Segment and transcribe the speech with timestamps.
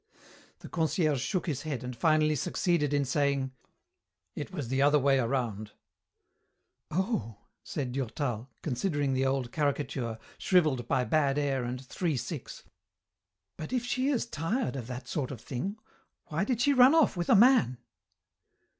[0.61, 3.51] The concierge shook his head and finally succeeded in saying,
[4.33, 5.73] "It was the other way around."
[6.89, 12.63] "Oh," said Durtal, considering the old caricature, shrivelled by bad air and "three six,"
[13.57, 15.77] "but if she is tired of that sort of thing,
[16.29, 17.77] why did she run off with a man?"